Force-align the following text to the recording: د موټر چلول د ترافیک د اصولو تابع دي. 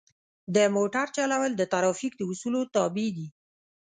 د 0.55 0.57
موټر 0.75 1.05
چلول 1.17 1.51
د 1.57 1.61
ترافیک 1.73 2.13
د 2.17 2.21
اصولو 2.31 2.61
تابع 2.75 3.07
دي. 3.17 3.27